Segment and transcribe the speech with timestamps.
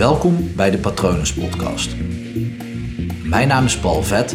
[0.00, 1.96] Welkom bij de Patronus Podcast.
[3.24, 4.32] Mijn naam is Paul Vet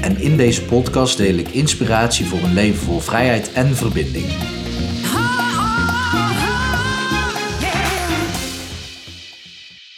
[0.00, 4.26] en in deze podcast deel ik inspiratie voor een leven vol vrijheid en verbinding.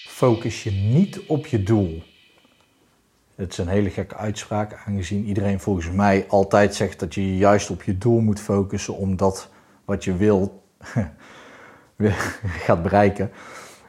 [0.06, 2.02] Focus je niet op je doel.
[3.34, 7.70] Het is een hele gekke uitspraak, aangezien iedereen volgens mij altijd zegt dat je juist
[7.70, 9.50] op je doel moet focussen, omdat
[9.84, 10.62] wat je wil
[12.66, 13.30] gaat bereiken.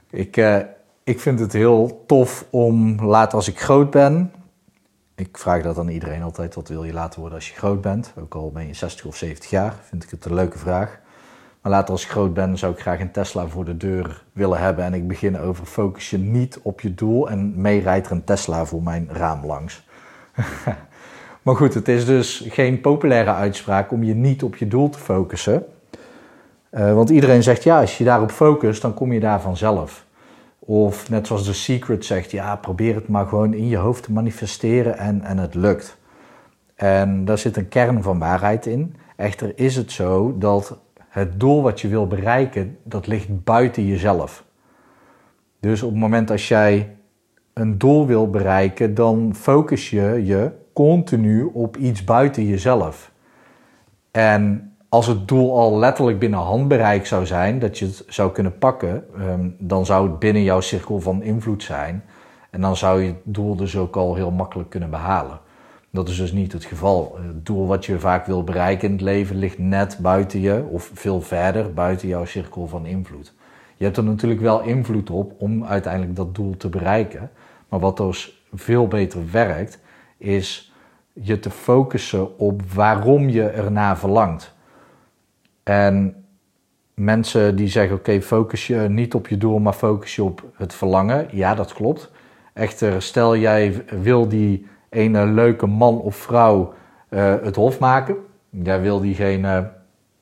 [0.10, 0.60] Ik, uh,
[1.06, 4.32] ik vind het heel tof om later als ik groot ben.
[5.16, 8.14] Ik vraag dat aan iedereen altijd: wat wil je later worden als je groot bent?
[8.20, 11.00] Ook al ben je 60 of 70 jaar, vind ik het een leuke vraag.
[11.62, 14.60] Maar later als ik groot ben, zou ik graag een Tesla voor de deur willen
[14.60, 14.86] hebben.
[14.86, 17.30] En ik begin over focus je niet op je doel.
[17.30, 19.88] En mee rijdt er een Tesla voor mijn raam langs.
[21.44, 25.00] maar goed, het is dus geen populaire uitspraak om je niet op je doel te
[25.00, 25.66] focussen.
[26.72, 30.05] Uh, want iedereen zegt ja, als je daarop focust, dan kom je daar vanzelf.
[30.66, 34.12] Of net zoals The Secret zegt, ja, probeer het maar gewoon in je hoofd te
[34.12, 35.98] manifesteren en, en het lukt.
[36.76, 38.96] En daar zit een kern van waarheid in.
[39.16, 40.78] Echter is het zo dat
[41.10, 44.44] het doel wat je wil bereiken, dat ligt buiten jezelf.
[45.60, 46.96] Dus op het moment als jij
[47.54, 53.12] een doel wil bereiken, dan focus je je continu op iets buiten jezelf.
[54.12, 58.58] En als het doel al letterlijk binnen handbereik zou zijn, dat je het zou kunnen
[58.58, 62.04] pakken, ehm, dan zou het binnen jouw cirkel van invloed zijn.
[62.50, 65.40] En dan zou je het doel dus ook al heel makkelijk kunnen behalen.
[65.90, 67.18] Dat is dus niet het geval.
[67.22, 70.92] Het doel wat je vaak wil bereiken in het leven ligt net buiten je, of
[70.94, 73.34] veel verder buiten jouw cirkel van invloed.
[73.78, 77.32] Je hebt er natuurlijk wel invloed op om uiteindelijk dat doel te bereiken.
[77.70, 79.80] Maar wat dus veel beter werkt,
[80.18, 80.74] is
[81.14, 84.55] je te focussen op waarom je ernaar verlangt.
[85.66, 86.26] En
[86.94, 90.74] mensen die zeggen: Oké, focus je niet op je doel, maar focus je op het
[90.74, 91.28] verlangen.
[91.32, 92.12] Ja, dat klopt.
[92.54, 96.74] Echter, stel jij wil die ene leuke man of vrouw
[97.10, 98.16] uh, het hof maken.
[98.50, 99.72] Jij wil diegene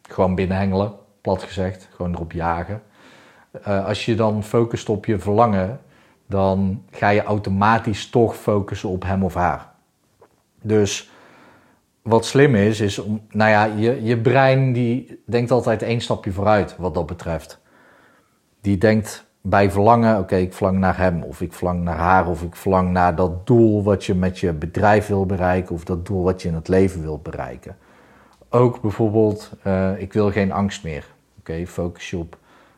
[0.01, 2.81] gewoon binnenhengelen, plat gezegd, gewoon erop jagen.
[3.67, 5.79] Uh, als je dan focust op je verlangen,
[6.27, 9.71] dan ga je automatisch toch focussen op hem of haar.
[10.61, 11.11] Dus
[12.03, 16.31] wat slim is, is om, nou ja, je, je brein die denkt altijd één stapje
[16.31, 17.61] vooruit wat dat betreft.
[18.61, 22.41] Die denkt bij verlangen, oké, ik verlang naar hem of ik verlang naar haar of
[22.41, 26.23] ik verlang naar dat doel wat je met je bedrijf wil bereiken of dat doel
[26.23, 27.77] wat je in het leven wilt bereiken.
[28.49, 31.05] Ook bijvoorbeeld, uh, ik wil geen angst meer.
[31.39, 32.37] Oké, focus je op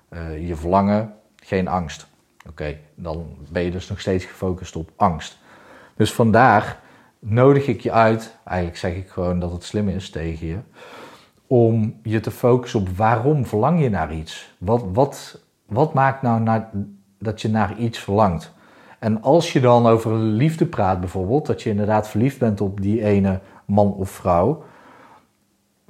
[0.10, 2.08] uh, je verlangen, geen angst.
[2.50, 5.38] Oké, dan ben je dus nog steeds gefocust op angst.
[5.96, 6.80] Dus vandaar
[7.28, 10.58] nodig ik je uit, eigenlijk zeg ik gewoon dat het slim is tegen je,
[11.48, 14.54] om je te focussen op waarom verlang je naar iets?
[14.58, 16.70] Wat, wat, wat maakt nou naar,
[17.20, 18.54] dat je naar iets verlangt?
[19.00, 23.04] En als je dan over liefde praat bijvoorbeeld, dat je inderdaad verliefd bent op die
[23.04, 24.64] ene man of vrouw,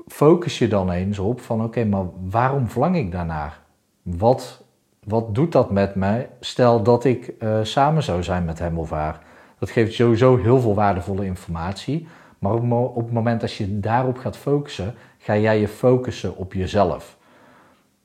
[0.08, 3.60] focus je dan eens op van oké, maar waarom verlang ik daarnaar?
[4.02, 4.64] Wat,
[5.04, 6.30] wat doet dat met mij?
[6.40, 9.20] Stel dat ik uh, samen zou zijn met hem of haar.
[9.60, 12.08] Dat geeft sowieso heel veel waardevolle informatie.
[12.40, 17.18] Maar op het moment dat je daarop gaat focussen, ga jij je focussen op jezelf.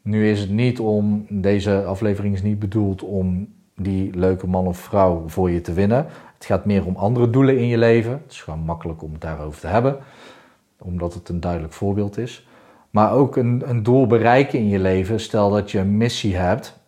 [0.02, 4.78] Nu is het niet om, deze aflevering is niet bedoeld om die leuke man of
[4.78, 6.06] vrouw voor je te winnen.
[6.34, 8.12] Het gaat meer om andere doelen in je leven.
[8.12, 9.96] Het is gewoon makkelijk om het daarover te hebben,
[10.78, 12.46] omdat het een duidelijk voorbeeld is.
[12.90, 15.20] Maar ook een, een doel bereiken in je leven.
[15.20, 16.79] Stel dat je een missie hebt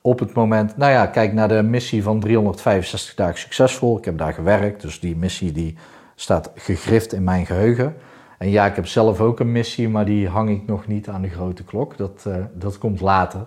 [0.00, 3.98] op het moment, nou ja, kijk naar de missie van 365 dagen succesvol.
[3.98, 5.76] Ik heb daar gewerkt, dus die missie die
[6.14, 7.94] staat gegrift in mijn geheugen.
[8.38, 11.22] En ja, ik heb zelf ook een missie, maar die hang ik nog niet aan
[11.22, 11.96] de grote klok.
[11.96, 13.46] Dat, uh, dat komt later,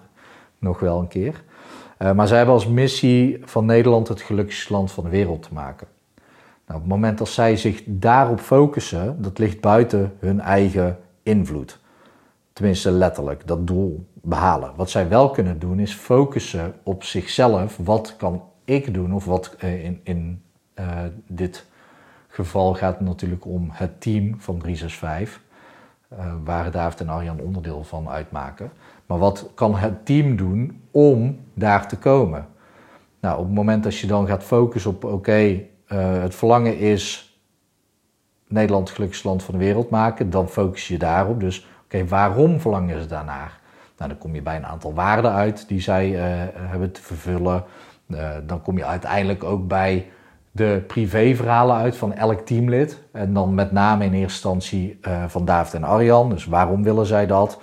[0.59, 1.43] nog wel een keer.
[1.99, 5.53] Uh, maar zij hebben als missie van Nederland het gelukkigste land van de wereld te
[5.53, 5.87] maken.
[6.65, 11.79] Nou, op het moment dat zij zich daarop focussen, dat ligt buiten hun eigen invloed.
[12.53, 14.71] Tenminste, letterlijk, dat doel behalen.
[14.75, 17.77] Wat zij wel kunnen doen is focussen op zichzelf.
[17.77, 19.13] Wat kan ik doen?
[19.13, 20.41] Of wat uh, in, in
[20.79, 20.87] uh,
[21.27, 21.65] dit
[22.27, 25.41] geval gaat het natuurlijk om het team van 365.
[26.13, 28.71] Uh, eh, waar David en Arjan onderdeel van uitmaken.
[29.05, 32.47] Maar wat kan het team doen om daar te komen?
[33.19, 37.37] Nou, op het moment dat je dan gaat focussen op, oké, het verlangen is
[38.47, 41.39] Nederland het gelukkigste land van de wereld maken, dan focus je daarop.
[41.39, 43.61] Dus oké, waarom verlangen ze daarnaar?
[44.03, 46.19] Nou, dan kom je bij een aantal waarden uit die zij uh,
[46.55, 47.63] hebben te vervullen.
[48.07, 50.07] Uh, dan kom je uiteindelijk ook bij
[50.51, 53.01] de privéverhalen uit van elk teamlid.
[53.11, 56.29] En dan met name in eerste instantie uh, van David en Arjan.
[56.29, 57.59] Dus waarom willen zij dat?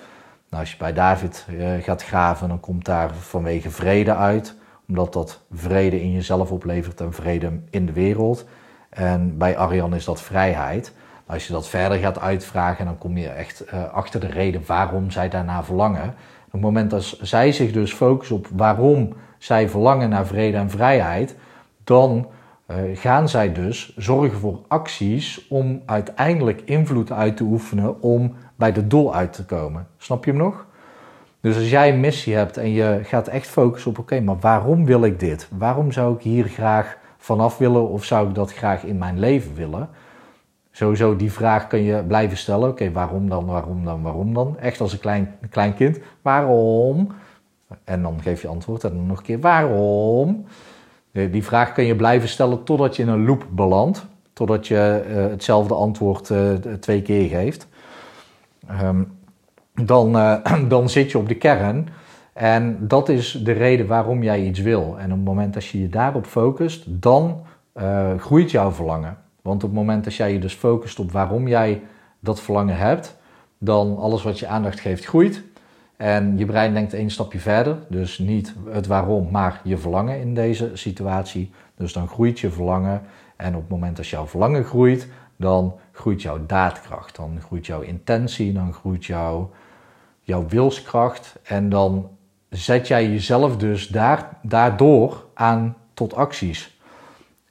[0.50, 1.46] Nou, als je bij David
[1.80, 4.54] gaat graven, dan komt daar vanwege vrede uit.
[4.88, 8.44] omdat dat vrede in jezelf oplevert en vrede in de wereld.
[8.90, 10.92] En bij Arjan is dat vrijheid.
[11.30, 15.10] Als je dat verder gaat uitvragen, dan kom je echt uh, achter de reden waarom
[15.10, 16.14] zij daarna verlangen.
[16.46, 20.70] Op het moment dat zij zich dus focussen op waarom zij verlangen naar vrede en
[20.70, 21.36] vrijheid,
[21.84, 22.26] dan
[22.66, 28.72] uh, gaan zij dus zorgen voor acties om uiteindelijk invloed uit te oefenen om bij
[28.72, 29.86] de doel uit te komen.
[29.98, 30.66] Snap je hem nog?
[31.40, 34.84] Dus als jij een missie hebt en je gaat echt focussen op: oké, maar waarom
[34.84, 35.48] wil ik dit?
[35.50, 39.54] Waarom zou ik hier graag vanaf willen of zou ik dat graag in mijn leven
[39.54, 39.88] willen?
[40.80, 42.68] Sowieso die vraag kun je blijven stellen.
[42.68, 44.58] Oké, waarom dan, waarom dan, waarom dan?
[44.58, 45.98] Echt als een klein, klein kind.
[46.22, 47.12] Waarom?
[47.84, 50.44] En dan geef je antwoord en dan nog een keer waarom?
[51.12, 54.06] Die vraag kun je blijven stellen totdat je in een loop belandt.
[54.32, 57.68] Totdat je uh, hetzelfde antwoord uh, twee keer geeft.
[58.82, 59.18] Um,
[59.74, 60.12] dan,
[60.68, 61.88] dan zit je op de kern.
[62.32, 64.96] En dat is de reden waarom jij iets wil.
[64.98, 67.42] En op het moment dat je je daarop focust, dan
[68.18, 69.16] groeit jouw verlangen.
[69.42, 71.82] Want op het moment dat jij je dus focust op waarom jij
[72.20, 73.16] dat verlangen hebt,
[73.58, 75.42] dan alles wat je aandacht geeft groeit.
[75.96, 77.76] En je brein denkt één stapje verder.
[77.88, 81.50] Dus niet het waarom, maar je verlangen in deze situatie.
[81.76, 83.02] Dus dan groeit je verlangen.
[83.36, 87.16] En op het moment dat jouw verlangen groeit, dan groeit jouw daadkracht.
[87.16, 89.50] Dan groeit jouw intentie, dan groeit jouw,
[90.20, 91.38] jouw wilskracht.
[91.42, 92.08] En dan
[92.48, 96.80] zet jij jezelf dus daar, daardoor aan tot acties.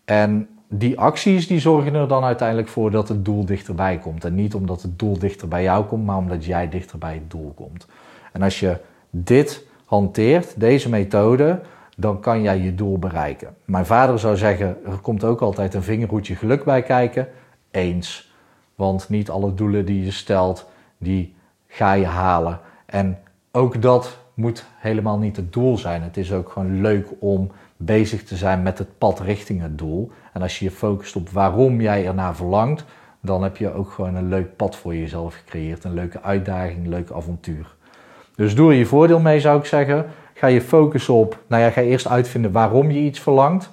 [0.05, 4.25] En die acties die zorgen er dan uiteindelijk voor dat het doel dichterbij komt.
[4.25, 7.31] En niet omdat het doel dichter bij jou komt, maar omdat jij dichter bij het
[7.31, 7.87] doel komt.
[8.31, 8.77] En als je
[9.09, 11.61] dit hanteert, deze methode,
[11.97, 13.55] dan kan jij je doel bereiken.
[13.65, 17.27] Mijn vader zou zeggen, er komt ook altijd een vingerhoedje geluk bij kijken.
[17.71, 18.33] Eens.
[18.75, 21.35] Want niet alle doelen die je stelt, die
[21.67, 22.59] ga je halen.
[22.85, 23.19] En
[23.51, 26.01] ook dat moet helemaal niet het doel zijn.
[26.01, 30.11] Het is ook gewoon leuk om bezig te zijn met het pad richting het doel.
[30.33, 32.85] En als je je focust op waarom jij ernaar verlangt,
[33.21, 35.83] dan heb je ook gewoon een leuk pad voor jezelf gecreëerd.
[35.83, 37.75] Een leuke uitdaging, een leuk avontuur.
[38.35, 40.05] Dus doe er je voordeel mee, zou ik zeggen.
[40.33, 43.69] Ga je focussen op, nou ja, ga eerst uitvinden waarom je iets verlangt.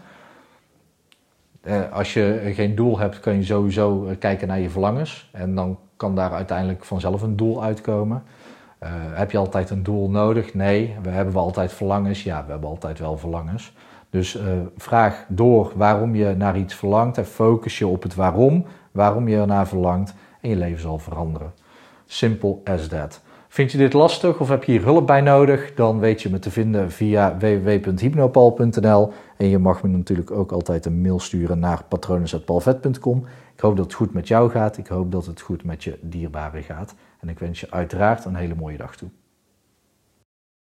[1.62, 5.28] Eh, als je geen doel hebt, kun je sowieso eh, kijken naar je verlangens.
[5.32, 8.22] En dan kan daar uiteindelijk vanzelf een doel uitkomen.
[8.82, 10.54] Uh, heb je altijd een doel nodig?
[10.54, 10.96] Nee.
[11.02, 12.22] We hebben we altijd verlangens?
[12.22, 13.72] Ja, we hebben altijd wel verlangens.
[14.10, 14.42] Dus uh,
[14.76, 19.36] vraag door waarom je naar iets verlangt en focus je op het waarom, waarom je
[19.36, 21.52] ernaar verlangt en je leven zal veranderen.
[22.06, 23.20] Simple as that.
[23.48, 25.74] Vind je dit lastig of heb je hier hulp bij nodig?
[25.74, 30.86] Dan weet je me te vinden via www.hypnopal.nl en je mag me natuurlijk ook altijd
[30.86, 33.24] een mail sturen naar patronen.palvet.com.
[33.54, 34.76] Ik hoop dat het goed met jou gaat.
[34.76, 36.94] Ik hoop dat het goed met je dierbaren gaat.
[37.26, 39.08] En ik wens je uiteraard een hele mooie dag toe.